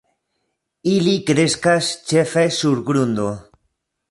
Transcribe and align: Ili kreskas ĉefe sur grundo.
Ili 0.93 1.13
kreskas 1.27 1.91
ĉefe 2.13 2.47
sur 2.59 2.83
grundo. 2.89 3.29